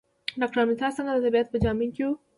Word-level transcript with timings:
ډاکټر 0.39 0.59
مترا 0.69 0.89
سینګه 0.95 1.13
د 1.15 1.19
طبیب 1.25 1.47
په 1.51 1.57
جامه 1.63 1.85
کې 1.95 2.03
و. 2.07 2.09